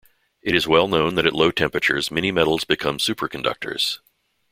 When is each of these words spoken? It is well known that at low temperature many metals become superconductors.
It 0.41 0.55
is 0.55 0.67
well 0.67 0.87
known 0.87 1.13
that 1.13 1.27
at 1.27 1.35
low 1.35 1.51
temperature 1.51 2.01
many 2.09 2.31
metals 2.31 2.63
become 2.63 2.97
superconductors. 2.97 3.99